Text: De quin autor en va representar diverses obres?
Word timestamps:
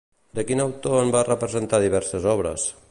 De 0.37 0.45
quin 0.51 0.63
autor 0.63 0.97
en 1.03 1.13
va 1.17 1.23
representar 1.29 1.83
diverses 1.87 2.31
obres? 2.37 2.71